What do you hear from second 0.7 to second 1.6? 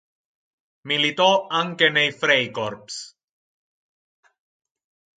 Militò